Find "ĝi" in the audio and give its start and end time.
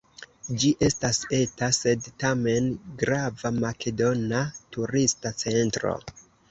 0.61-0.69